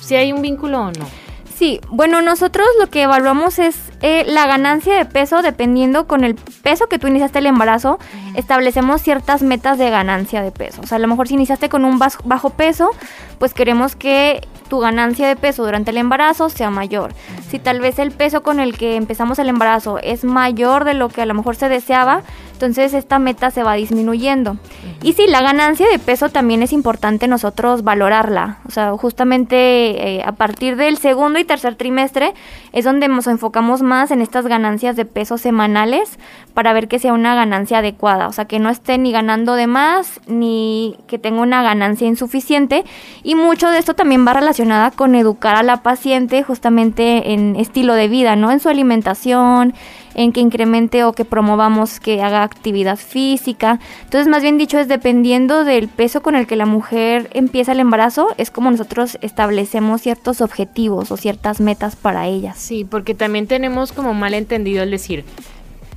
[0.00, 1.24] Si hay un vínculo o no.
[1.56, 6.34] Sí, bueno, nosotros lo que evaluamos es eh, la ganancia de peso dependiendo con el
[6.34, 8.00] peso que tú iniciaste el embarazo,
[8.34, 10.82] establecemos ciertas metas de ganancia de peso.
[10.82, 12.90] O sea, a lo mejor si iniciaste con un bajo peso,
[13.38, 17.14] pues queremos que tu ganancia de peso durante el embarazo sea mayor.
[17.48, 21.08] Si tal vez el peso con el que empezamos el embarazo es mayor de lo
[21.08, 22.22] que a lo mejor se deseaba,
[22.64, 24.56] Entonces esta meta se va disminuyendo.
[25.02, 28.58] Y sí, la ganancia de peso también es importante nosotros valorarla.
[28.66, 32.32] O sea, justamente eh, a partir del segundo y tercer trimestre
[32.72, 36.18] es donde nos enfocamos más en estas ganancias de peso semanales
[36.54, 38.28] para ver que sea una ganancia adecuada.
[38.28, 42.84] O sea, que no esté ni ganando de más ni que tenga una ganancia insuficiente.
[43.22, 47.94] Y mucho de esto también va relacionada con educar a la paciente justamente en estilo
[47.94, 48.50] de vida, ¿no?
[48.50, 49.74] En su alimentación,
[50.14, 53.78] en que incremente o que promovamos que haga actividad física.
[54.04, 57.80] Entonces, más bien dicho, es dependiendo del peso con el que la mujer empieza el
[57.80, 62.54] embarazo, es como nosotros establecemos ciertos objetivos o ciertas metas para ella.
[62.54, 65.24] Sí, porque también tenemos como mal entendido el decir,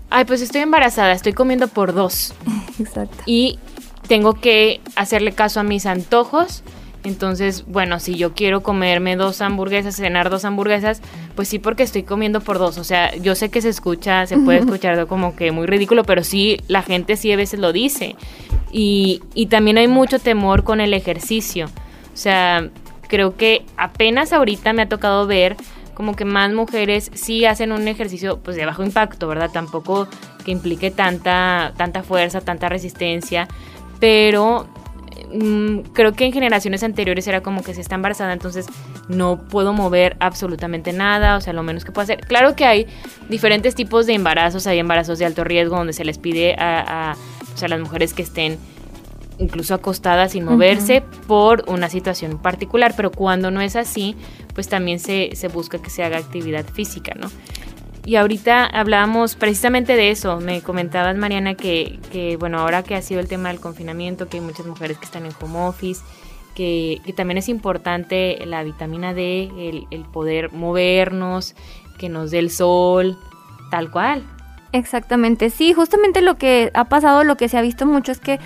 [0.10, 2.34] ay, pues estoy embarazada, estoy comiendo por dos.
[2.80, 3.24] Exacto.
[3.26, 3.60] Y
[4.08, 6.64] tengo que hacerle caso a mis antojos
[7.08, 11.02] entonces, bueno, si yo quiero comerme dos hamburguesas, cenar dos hamburguesas,
[11.36, 12.78] pues sí porque estoy comiendo por dos.
[12.78, 16.24] O sea, yo sé que se escucha, se puede escuchar como que muy ridículo, pero
[16.24, 18.16] sí, la gente sí a veces lo dice.
[18.72, 21.68] Y, y también hay mucho temor con el ejercicio.
[22.14, 22.70] O sea,
[23.08, 25.56] creo que apenas ahorita me ha tocado ver
[25.94, 29.50] como que más mujeres sí hacen un ejercicio pues de bajo impacto, ¿verdad?
[29.52, 30.08] Tampoco
[30.46, 33.48] que implique tanta, tanta fuerza, tanta resistencia,
[34.00, 34.68] pero
[35.34, 38.66] Mm, creo que en generaciones anteriores era como que si está embarazada, entonces
[39.10, 42.22] no puedo mover absolutamente nada, o sea, lo menos que puedo hacer.
[42.22, 42.88] Claro que hay
[43.30, 47.16] diferentes tipos de embarazos, hay embarazos de alto riesgo donde se les pide a,
[47.68, 48.58] las mujeres que estén
[49.40, 54.16] incluso acostadas sin moverse por una situación particular, pero cuando no es así,
[54.54, 57.30] pues también se, se busca que se haga actividad física, ¿no?
[58.08, 60.40] Y ahorita hablábamos precisamente de eso.
[60.40, 64.38] Me comentabas, Mariana, que, que, bueno, ahora que ha sido el tema del confinamiento, que
[64.38, 66.02] hay muchas mujeres que están en home office,
[66.56, 71.54] que, también es importante la vitamina D, el, el poder movernos,
[72.00, 73.18] que nos dé el sol,
[73.72, 74.24] tal cual.
[74.72, 78.40] Exactamente, sí, justamente lo que ha pasado, lo que se ha visto mucho es que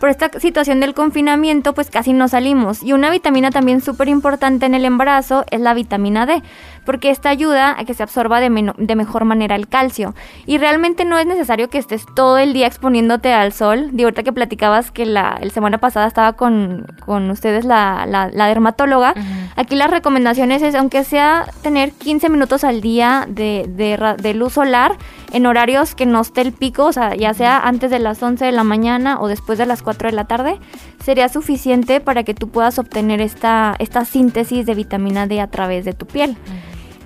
[0.00, 2.82] por esta situación del confinamiento, pues casi no salimos.
[2.82, 6.42] Y una vitamina también súper importante en el embarazo es la vitamina D,
[6.86, 10.14] porque esta ayuda a que se absorba de, de, mejor manera el calcio.
[10.46, 13.90] Y realmente no es necesario que estés todo el día exponiéndote al sol.
[13.92, 16.86] De ahorita que platicabas que la el semana pasada estaba con,
[17.30, 19.14] ustedes la, la, dermatóloga,
[19.56, 24.54] aquí las recomendaciones es, aunque sea tener 15 minutos al día de, de, de luz
[24.54, 24.96] solar,
[25.32, 28.44] en horarios que no esté el pico, o sea, ya sea antes de las 11
[28.44, 30.58] de la mañana o después de las 4 de la tarde,
[31.04, 35.84] sería suficiente para que tú puedas obtener esta, esta síntesis de vitamina D a través
[35.84, 36.36] de tu piel.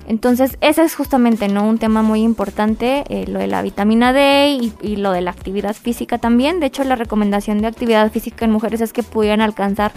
[0.07, 1.67] Entonces, ese es justamente ¿no?
[1.67, 5.31] un tema muy importante, eh, lo de la vitamina D y, y, lo de la
[5.31, 6.59] actividad física también.
[6.59, 9.91] De hecho, la recomendación de actividad física en mujeres es que pudieran alcanzar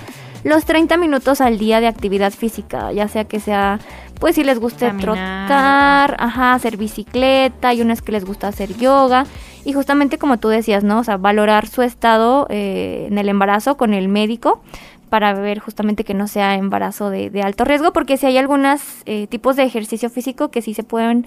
[0.45, 3.81] los 30 minutos al día de actividad física, ya sea que sea
[4.19, 9.27] pues si les gusta trotar, ajá, hacer bicicleta, y unas que les gusta hacer yoga.
[9.65, 11.01] Y justamente como tú decías, ¿no?
[11.01, 14.61] O sea, valorar su estado eh, en el embarazo con el médico
[15.09, 19.27] para ver justamente que no sea embarazo de, alto riesgo, porque si hay algunos eh,
[19.27, 21.27] tipos de ejercicio físico que sí se pueden,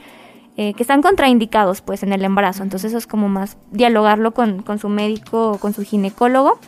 [0.57, 2.63] eh, que están contraindicados pues en el embarazo.
[2.63, 6.59] Entonces eso es como más dialogarlo con, con su médico o con su ginecólogo.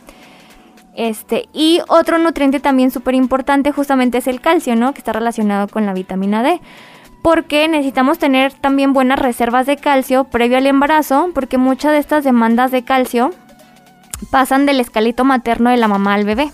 [0.96, 4.92] Este, y otro nutriente también súper importante justamente es el calcio, ¿no?
[4.92, 6.60] Que está relacionado con la vitamina D.
[7.22, 12.22] Porque necesitamos tener también buenas reservas de calcio previo al embarazo, porque muchas de estas
[12.22, 13.30] demandas de calcio
[14.30, 16.52] pasan del escalito materno de la mamá al bebé.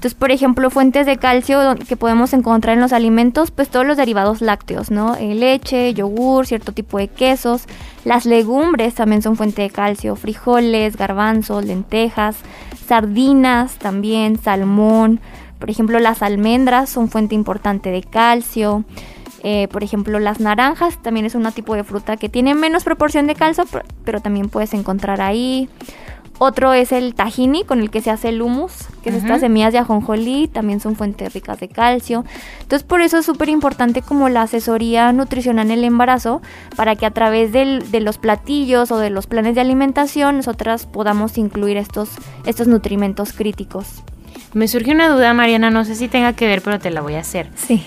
[0.00, 3.98] Entonces, por ejemplo, fuentes de calcio que podemos encontrar en los alimentos, pues todos los
[3.98, 5.14] derivados lácteos, ¿no?
[5.16, 7.64] Eh, leche, yogur, cierto tipo de quesos.
[8.06, 12.36] Las legumbres también son fuente de calcio, frijoles, garbanzos, lentejas,
[12.90, 15.20] sardinas también, salmón.
[15.60, 18.84] Por ejemplo, las almendras son fuente importante de calcio.
[19.44, 23.28] Eh, por ejemplo, las naranjas también es un tipo de fruta que tiene menos proporción
[23.28, 23.62] de calcio,
[24.04, 25.68] pero también puedes encontrar ahí.
[26.42, 28.72] Otro es el tahini, con el que se hace el humus,
[29.02, 32.24] que es estas semillas de ajonjolí, también son fuentes ricas de calcio.
[32.62, 36.40] Entonces, por eso es súper importante como la asesoría nutricional en el embarazo,
[36.76, 41.36] para que a través de los platillos o de los planes de alimentación, nosotras podamos
[41.36, 42.08] incluir estos,
[42.46, 44.02] estos nutrimentos críticos.
[44.54, 47.16] Me surge una duda, Mariana, no sé si tenga que ver, pero te la voy
[47.16, 47.50] a hacer.
[47.54, 47.84] Sí.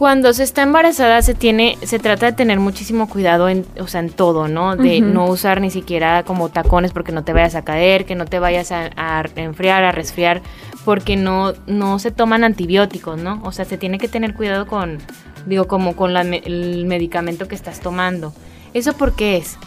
[0.00, 4.00] Cuando se está embarazada se tiene, se trata de tener muchísimo cuidado en, o sea,
[4.00, 4.74] en todo, ¿no?
[4.74, 8.24] De no usar ni siquiera como tacones porque no te vayas a caer, que no
[8.24, 8.88] te vayas a,
[9.36, 10.40] enfriar, a resfriar,
[10.86, 13.42] porque no, no se toman antibióticos, ¿no?
[13.44, 15.00] O sea, se tiene que tener cuidado con,
[15.44, 18.32] digo, como con el medicamento que estás tomando.
[18.72, 19.58] ¿Eso por qué es?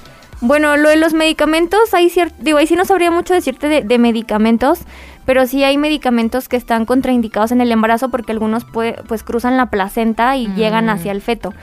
[0.46, 4.80] Bueno, lo de los medicamentos, hay digo, ahí sí no sabría mucho decirte de, medicamentos,
[5.26, 9.68] pero sí hay medicamentos que están contraindicados en el embarazo porque algunos pues cruzan la
[9.68, 10.90] placenta y llegan mm.
[10.90, 11.54] hacia el feto.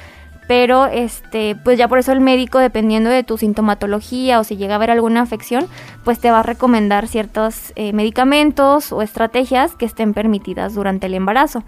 [0.49, 4.75] pero este, pues ya por eso el médico, dependiendo de tu sintomatología o si llega
[4.75, 5.69] a haber alguna afección,
[6.03, 11.15] pues te va a recomendar ciertos eh, medicamentos o estrategias que estén permitidas durante el
[11.15, 11.63] embarazo.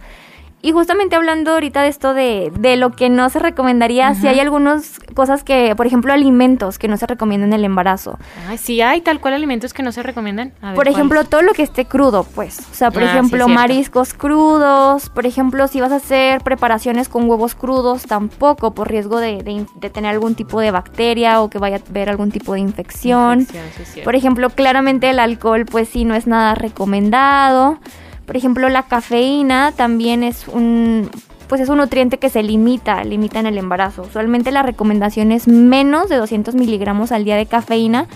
[0.64, 4.38] Y justamente hablando ahorita de esto de, de lo que no se recomendaría, si hay
[4.38, 8.16] algunas cosas que, por ejemplo, alimentos que no se recomiendan en el embarazo.
[8.48, 10.52] Ay, sí hay tal cual alimentos que no se recomiendan.
[10.62, 12.60] A ver, por ejemplo, todo lo que esté crudo, pues.
[12.70, 15.10] O sea, por Ah, ejemplo, mariscos crudos.
[15.10, 19.90] Por ejemplo, si vas a hacer preparaciones con huevos crudos, tampoco, por riesgo de, de
[19.90, 23.46] tener algún tipo de bacteria o que vaya a haber algún tipo de infección.
[23.46, 24.00] Sí.
[24.02, 27.78] Por ejemplo, claramente el alcohol, pues sí, no es nada recomendado.
[28.26, 31.10] Por ejemplo, la cafeína también es un,
[31.48, 34.02] pues es un nutriente que se limita, limita en el embarazo.
[34.02, 38.06] Usualmente la recomendación es menos de 200 miligramos al día de cafeína,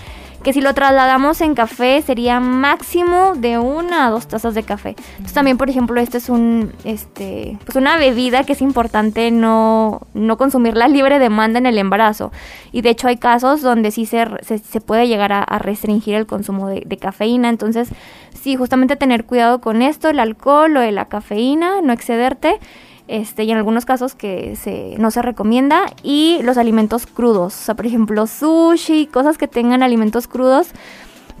[0.47, 4.95] que si lo trasladamos en café sería máximo de una a dos tazas de café.
[5.09, 10.03] Entonces también, por ejemplo, este es un, este, pues una bebida que es importante no,
[10.13, 12.31] no consumirla libre demanda en el embarazo.
[12.71, 16.25] Y de hecho hay casos donde sí se, se, puede llegar a, a restringir el
[16.25, 17.49] consumo de, de cafeína.
[17.49, 17.89] Entonces,
[18.33, 22.57] sí, justamente tener cuidado con esto, el alcohol o de la cafeína, no excederte
[23.07, 27.63] este, y en algunos casos que se, no se recomienda, y los alimentos crudos, o
[27.65, 30.69] sea, por ejemplo, sushi, cosas que tengan alimentos crudos,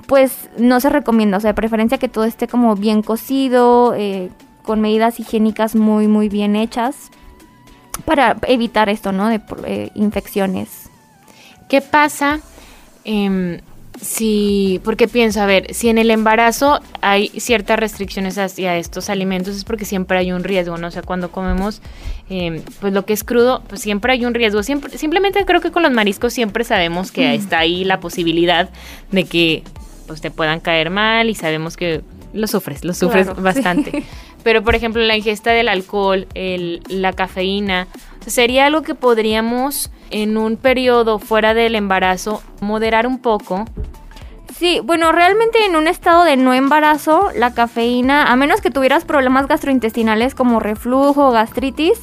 [0.07, 4.29] pues no se recomienda, o sea, de preferencia que todo esté como bien cocido, eh,
[4.63, 7.11] con medidas higiénicas muy, muy bien hechas,
[8.05, 9.27] para evitar esto, ¿no?
[9.27, 10.89] De eh, infecciones.
[11.67, 12.39] ¿Qué pasa
[13.03, 13.59] em,
[14.01, 19.55] si, porque pienso, a ver, si en el embarazo hay ciertas restricciones hacia estos alimentos
[19.55, 20.87] es porque siempre hay un riesgo, ¿no?
[20.87, 21.81] O sea, cuando comemos,
[22.29, 24.61] em, pues lo que es crudo, pues siempre hay un riesgo.
[24.63, 28.69] Siempre, simplemente creo que con los mariscos siempre sabemos que está ahí la posibilidad
[29.11, 29.63] de que
[30.05, 32.01] pues te puedan caer mal y sabemos que
[32.33, 33.91] lo sufres, lo sufres Claro, bastante.
[33.91, 34.03] sí.
[34.43, 37.87] Pero, por ejemplo, la ingesta del alcohol, el- la cafeína,
[38.19, 43.65] o sea, sería algo que podríamos en un periodo fuera del embarazo moderar un poco.
[44.57, 49.05] Sí, bueno, realmente en un estado de no embarazo, la cafeína, a menos que tuvieras
[49.05, 51.99] problemas gastrointestinales como reflujo gastritis,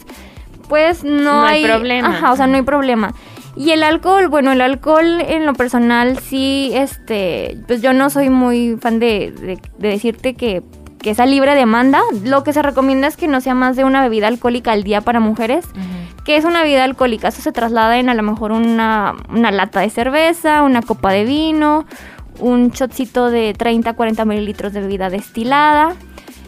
[0.69, 2.09] pues no, No hay problema.
[2.09, 3.13] Ajá, o sea, no hay problema.
[3.57, 8.29] Y el alcohol, bueno, el alcohol en lo personal sí, este, pues yo no soy
[8.31, 10.63] muy fan de, de- de decirte que,
[11.05, 12.01] que es a libre demanda.
[12.25, 15.03] Lo que se recomienda es que no sea más de una bebida alcohólica al día
[15.03, 15.67] para mujeres.
[16.25, 17.29] ¿Qué es una bebida alcohólica?
[17.29, 21.27] Eso se traslada en a lo mejor una, una lata de cerveza, una copa de
[21.27, 21.85] vino,
[22.39, 25.95] un shotcito de 30 40 mililitros de bebida destilada.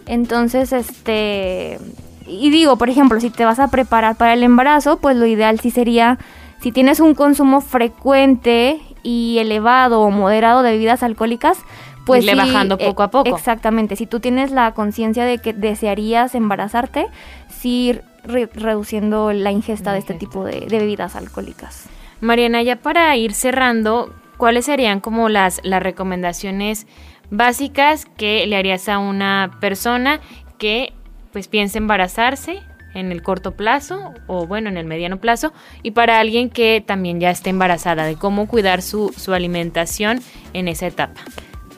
[0.07, 1.79] Entonces, este...
[2.27, 5.61] Y digo, por ejemplo, si te vas a preparar para el embarazo, pues lo ideal
[5.61, 6.19] sí sería,
[6.63, 11.59] si tienes un consumo frecuente y elevado o moderado de bebidas alcohólicas,
[12.07, 13.37] pues Irle sí, bajando eh, poco a poco.
[13.37, 17.09] Exactamente, si tú tienes la conciencia de que desearías embarazarte,
[17.51, 21.87] sí ir re- reduciendo la ingesta de este tipo de, de bebidas alcohólicas.
[22.21, 26.87] Mariana, ya para ir cerrando, ¿cuáles serían como las, las recomendaciones
[27.31, 30.21] básicas que le harías a una persona
[30.59, 30.93] que
[31.33, 32.61] pues piensa embarazarse
[32.95, 37.21] en el corto plazo o bueno, en el mediano plazo y para alguien que también
[37.21, 40.21] ya esté embarazada, de cómo cuidar su, su alimentación
[40.55, 41.21] en esa etapa?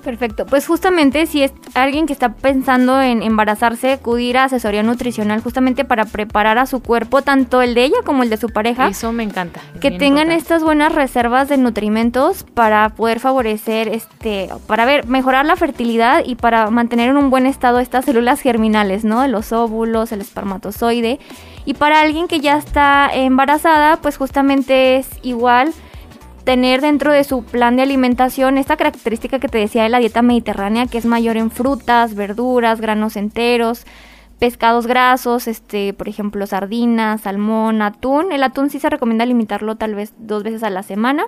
[0.02, 5.40] Perfecto, pues justamente si es alguien que está pensando en embarazarse, acudir a asesoría nutricional
[5.42, 8.88] justamente para preparar a su cuerpo, tanto el de ella como el de su pareja,
[8.88, 9.60] Eso me encanta.
[9.74, 10.34] es que tengan importante.
[10.36, 16.36] estas buenas reservas de nutrimentos para poder favorecer este para ver mejorar la fertilidad y
[16.36, 19.26] para mantener en un buen estado estas células germinales, ¿no?
[19.26, 21.18] Los óvulos, el espermatozoide.
[21.64, 25.72] Y para alguien que ya está embarazada, pues justamente es igual
[26.48, 30.22] tener dentro de su plan de alimentación esta característica que te decía de la dieta
[30.22, 33.84] mediterránea, que es mayor en frutas, verduras, granos enteros,
[34.38, 38.32] pescados grasos, este, por ejemplo, sardinas, salmón, atún.
[38.32, 41.26] El atún sí se recomienda limitarlo tal vez dos veces a la semana.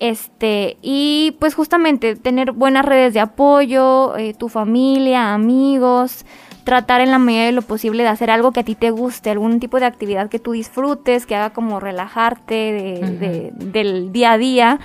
[0.00, 6.26] Este, y pues justamente tener buenas redes de apoyo, eh, tu familia, amigos,
[6.64, 9.30] tratar en la medida de lo posible de hacer algo que a ti te guste,
[9.30, 14.32] algún tipo de actividad que tú disfrutes, que haga como relajarte de- de- del día
[14.32, 14.80] a día.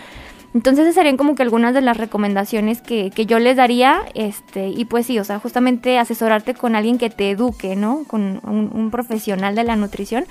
[0.53, 4.69] Entonces esas serían como que algunas de las recomendaciones que, que yo les daría, este,
[4.69, 8.05] y pues sí, o sea, justamente asesorarte con alguien que te eduque, ¿no?
[8.07, 10.25] Con un, un profesional de la nutrición,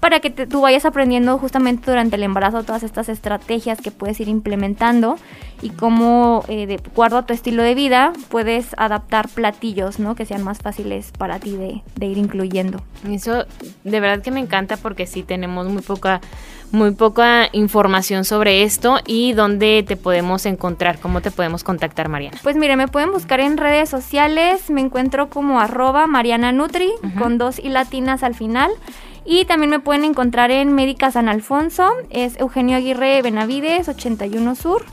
[0.00, 4.20] para que te- tú vayas aprendiendo justamente durante el embarazo todas estas estrategias que puedes
[4.20, 5.16] ir implementando
[5.60, 10.14] y cómo, eh, de acuerdo a tu estilo de vida, puedes adaptar platillos, ¿no?
[10.14, 12.80] Que sean más fáciles para ti de, de ir incluyendo.
[13.10, 13.44] Eso
[13.84, 16.20] de verdad que me encanta porque sí tenemos muy poca
[16.70, 22.36] muy poca información sobre esto y dónde te podemos encontrar, cómo te podemos contactar, Mariana.
[22.42, 27.38] Pues mire, me pueden buscar en redes sociales, me encuentro como arroba Mariana Nutri, con
[27.38, 28.70] dos y latinas al final.
[29.30, 34.86] Y también me pueden encontrar en Médica San Alfonso, es Eugenio Aguirre Benavides, 81 Sur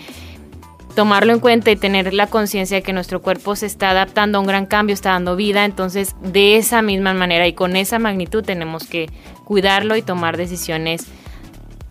[0.96, 4.40] tomarlo en cuenta y tener la conciencia de que nuestro cuerpo se está adaptando a
[4.40, 8.42] un gran cambio, está dando vida, entonces de esa misma manera y con esa magnitud
[8.42, 9.08] tenemos que
[9.44, 11.06] cuidarlo y tomar decisiones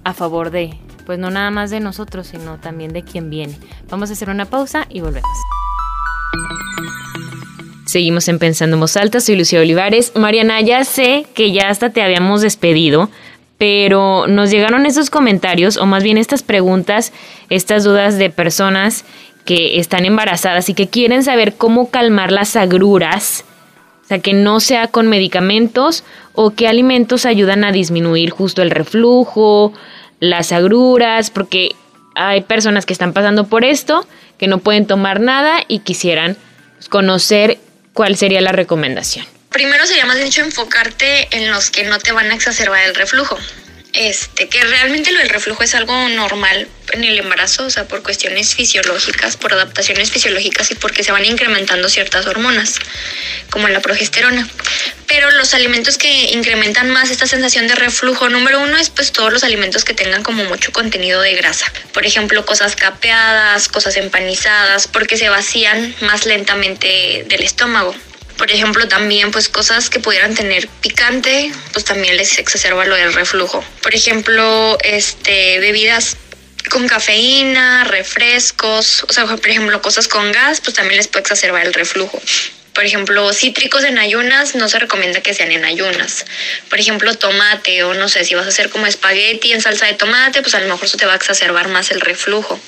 [0.04, 0.74] a favor de,
[1.06, 3.58] pues no nada más de nosotros, sino también de quien viene.
[3.90, 5.30] Vamos a hacer una pausa y volvemos.
[7.86, 10.14] Seguimos en Pensando en Voz Alta, soy Lucía Olivares.
[10.16, 13.10] Mariana, ya sé que ya hasta te habíamos despedido,
[13.58, 17.14] pero nos llegaron esos comentarios, o más bien estas preguntas,
[17.50, 19.06] estas dudas de personas
[19.46, 23.46] que están embarazadas y que quieren saber cómo calmar las agruras,
[24.04, 26.04] o sea, que no sea con medicamentos
[26.34, 29.74] o qué alimentos ayudan a disminuir justo el reflujo,
[30.20, 31.76] las agruras, porque
[32.16, 34.06] hay personas que están pasando por esto,
[34.38, 36.38] que no pueden tomar nada y quisieran
[36.90, 37.58] conocer
[37.94, 39.26] cuál sería la recomendación.
[39.56, 43.40] Primero sería más dicho enfocarte en los que no te van a exacerbar el reflujo.
[43.94, 48.04] Este, que realmente lo del reflujo es algo normal en el embarazo, o sea, por
[48.04, 52.80] cuestiones fisiológicas, por adaptaciones fisiológicas y porque se van incrementando ciertas hormonas,
[53.50, 54.46] como la progesterona.
[55.08, 59.32] Pero los alimentos que incrementan más esta sensación de reflujo, número uno es pues todos
[59.32, 61.72] los alimentos que tengan como mucho contenido de grasa.
[61.94, 67.96] Por ejemplo, cosas capeadas, cosas empanizadas, porque se vacían más lentamente del estómago.
[68.38, 73.14] Por ejemplo, también pues cosas que pudieran tener picante, pues también les exacerba lo del
[73.14, 73.64] reflujo.
[73.82, 76.18] Por ejemplo, este bebidas
[76.70, 81.66] con cafeína, refrescos, o sea, por ejemplo, cosas con gas, pues también les puede exacerbar
[81.66, 82.20] el reflujo.
[82.74, 86.26] Por ejemplo, cítricos en ayunas no se recomienda que sean en ayunas.
[86.70, 89.94] Por ejemplo, tomate o no sé, si vas a hacer como espagueti en salsa de
[89.94, 92.60] tomate, pues a lo mejor eso te va a exacerbar más el reflujo.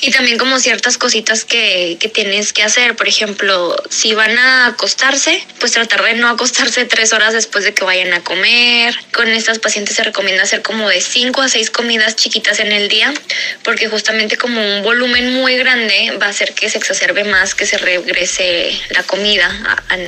[0.00, 2.96] Y también como ciertas cositas que, que, tienes que hacer.
[2.96, 7.74] Por ejemplo, si van a acostarse, pues tratar de no acostarse tres horas después de
[7.74, 8.94] que vayan a comer.
[9.12, 12.88] Con estas pacientes se recomienda hacer como de cinco a seis comidas chiquitas en el
[12.88, 13.12] día,
[13.62, 17.66] porque justamente como un volumen muy grande va a hacer que se exacerbe más, que
[17.66, 19.50] se regrese la comida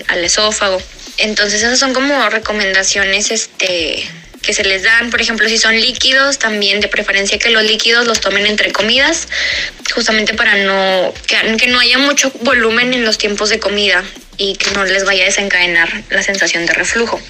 [0.09, 0.81] al esófago.
[1.19, 4.07] Entonces esas son como recomendaciones este
[4.47, 8.07] que se les dan, por ejemplo, si son líquidos, también de preferencia que los líquidos
[8.07, 9.27] los tomen entre comidas,
[9.93, 14.05] justamente para no que, que no haya mucho volumen en los tiempos de comida
[14.39, 17.21] y que no les vaya a desencadenar la sensación de reflujo.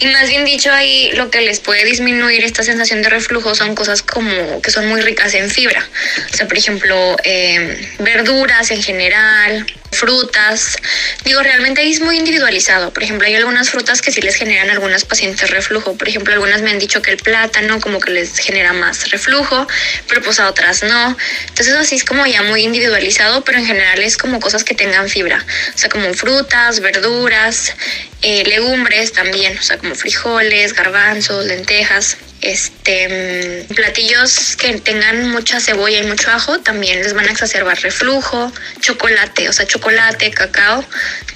[0.00, 3.74] Y más bien dicho, ahí lo que les puede disminuir esta sensación de reflujo son
[3.74, 5.88] cosas como que son muy ricas en fibra.
[6.32, 10.76] O sea, por ejemplo, eh, verduras en general, frutas.
[11.24, 12.92] Digo, realmente es muy individualizado.
[12.92, 15.96] Por ejemplo, hay algunas frutas que sí les generan a algunas pacientes reflujo.
[15.96, 19.66] Por ejemplo, algunas me han dicho que el plátano como que les genera más reflujo,
[20.08, 21.16] pero pues a otras no.
[21.48, 25.08] Entonces así es como ya muy individualizado, pero en general es como cosas que tengan
[25.08, 25.44] fibra.
[25.74, 27.74] O sea, como frutas, verduras,
[28.22, 32.16] eh, legumbres también, o sea, como frijoles, garbanzos, lentejas.
[32.42, 38.52] Este, platillos que tengan mucha cebolla y mucho ajo también les van a exacerbar reflujo,
[38.80, 40.84] chocolate, o sea, chocolate, cacao,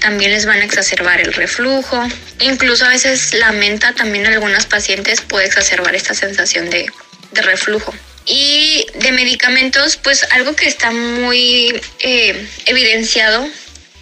[0.01, 2.05] también les van a exacerbar el reflujo.
[2.41, 6.87] Incluso a veces la menta también en algunas pacientes puede exacerbar esta sensación de,
[7.31, 7.95] de reflujo.
[8.25, 13.47] Y de medicamentos, pues algo que está muy eh, evidenciado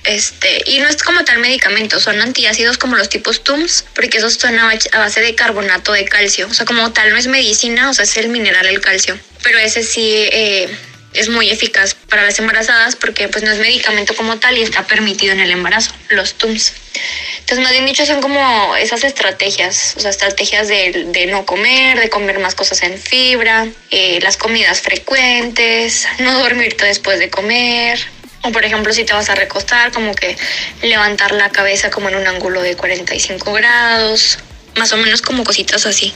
[0.05, 4.35] este, y no es como tal medicamento, son antiácidos como los tipos TUMS, porque esos
[4.35, 6.47] son a base de carbonato de calcio.
[6.47, 9.17] O sea, como tal no es medicina, o sea, es el mineral, el calcio.
[9.43, 10.69] Pero ese sí eh,
[11.13, 14.85] es muy eficaz para las embarazadas porque pues no es medicamento como tal y está
[14.85, 16.73] permitido en el embarazo, los TUMS.
[17.39, 21.99] Entonces, más bien dicho, son como esas estrategias, o sea, estrategias de, de no comer,
[21.99, 27.99] de comer más cosas en fibra, eh, las comidas frecuentes, no dormirte después de comer,
[28.45, 30.37] o por ejemplo, si te vas a recostar, como que
[30.83, 34.39] levantar la cabeza como en un ángulo de 45 grados,
[34.77, 36.13] más o menos como cositas así.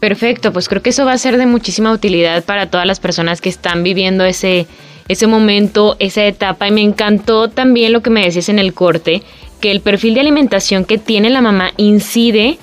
[0.00, 3.40] Perfecto, pues creo que eso va a ser de muchísima utilidad para todas las personas
[3.40, 4.66] que están viviendo ese,
[5.08, 6.68] ese momento, esa etapa.
[6.68, 9.22] Y me encantó también lo que me decías en el corte,
[9.60, 12.58] que el perfil de alimentación que tiene la mamá incide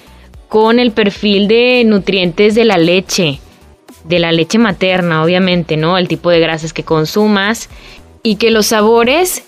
[0.49, 3.39] con el perfil de nutrientes de la leche,
[4.03, 5.97] de la leche materna, obviamente, ¿no?
[5.97, 7.69] El tipo de grasas que consumas
[8.23, 9.43] y que los sabores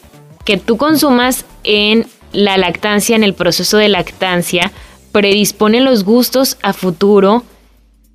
[0.46, 4.72] que tú consumas en la lactancia, en el proceso de lactancia,
[5.12, 7.44] predisponen los gustos a futuro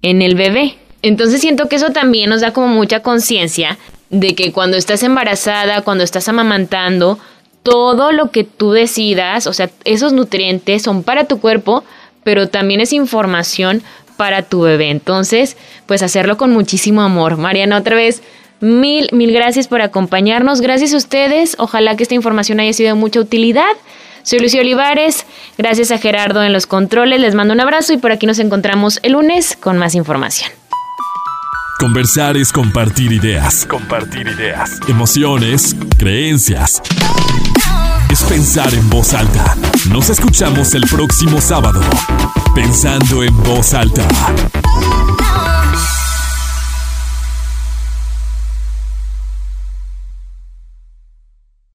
[0.02, 0.76] en el bebé.
[1.02, 3.78] Entonces siento que eso también nos da como mucha conciencia
[4.10, 7.18] de que cuando estás embarazada, cuando estás amamantando,
[7.62, 11.84] todo lo que tú decidas, o sea, esos nutrientes son para tu cuerpo,
[12.24, 13.82] pero también es información
[14.16, 14.90] para tu bebé.
[14.90, 15.56] Entonces,
[15.86, 17.36] pues hacerlo con muchísimo amor.
[17.36, 18.22] Mariana, otra vez,
[18.60, 20.60] mil, mil gracias por acompañarnos.
[20.60, 21.56] Gracias a ustedes.
[21.58, 23.64] Ojalá que esta información haya sido de mucha utilidad.
[24.22, 25.24] Soy Lucía Olivares.
[25.56, 27.20] Gracias a Gerardo en los controles.
[27.20, 30.50] Les mando un abrazo y por aquí nos encontramos el lunes con más información.
[31.78, 33.64] Conversar es compartir ideas.
[33.64, 34.80] Compartir ideas.
[34.88, 36.82] Emociones, creencias.
[38.10, 39.54] Es pensar en voz alta.
[39.88, 41.80] Nos escuchamos el próximo sábado.
[42.54, 44.08] Pensando en voz alta.